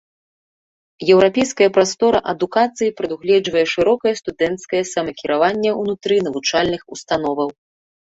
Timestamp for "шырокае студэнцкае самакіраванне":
3.75-5.71